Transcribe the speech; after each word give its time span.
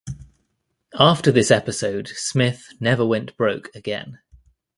After 0.97 1.31
this 1.31 1.51
episode 1.51 2.07
Smith 2.07 2.73
never 2.79 3.05
went 3.05 3.37
broke 3.37 3.69
again. 3.75 4.17